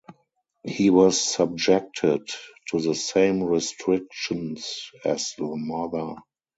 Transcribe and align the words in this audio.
He 0.65 0.89
was 0.89 1.21
subjected 1.21 2.27
to 2.71 2.79
the 2.81 2.95
same 2.95 3.43
restrictions 3.43 4.89
as 5.05 5.35
the 5.37 5.43
mother. 5.45 6.15